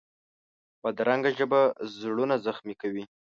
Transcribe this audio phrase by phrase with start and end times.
[0.81, 1.61] بدرنګه ژبه
[1.97, 3.03] زړونه زخمي کوي